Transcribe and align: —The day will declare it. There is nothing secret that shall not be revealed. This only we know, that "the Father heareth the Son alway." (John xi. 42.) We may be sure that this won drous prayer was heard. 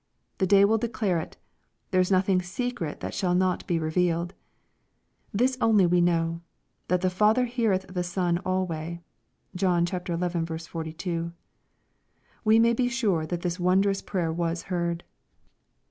—The 0.39 0.47
day 0.47 0.65
will 0.65 0.79
declare 0.79 1.19
it. 1.19 1.37
There 1.91 2.01
is 2.01 2.09
nothing 2.09 2.41
secret 2.41 3.01
that 3.01 3.13
shall 3.13 3.35
not 3.35 3.67
be 3.67 3.77
revealed. 3.77 4.33
This 5.31 5.59
only 5.61 5.85
we 5.85 6.01
know, 6.01 6.41
that 6.87 7.01
"the 7.01 7.09
Father 7.11 7.45
heareth 7.45 7.85
the 7.87 8.03
Son 8.03 8.39
alway." 8.39 9.03
(John 9.55 9.85
xi. 9.85 9.99
42.) 9.99 11.33
We 12.43 12.57
may 12.57 12.73
be 12.73 12.89
sure 12.89 13.27
that 13.27 13.41
this 13.43 13.59
won 13.59 13.83
drous 13.83 14.03
prayer 14.03 14.33
was 14.33 14.63
heard. 14.73 15.03